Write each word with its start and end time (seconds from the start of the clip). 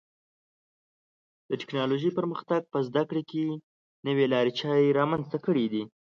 د 1.49 1.51
ټکنالوژۍ 1.61 2.11
پرمختګ 2.17 2.61
په 2.71 2.79
زده 2.87 3.01
کړو 3.09 3.21
کې 3.31 3.43
نوې 4.07 4.25
لارې 4.33 4.51
چارې 4.59 4.95
رامنځته 4.99 5.37
کړې 5.45 5.65
دي. 5.73 5.83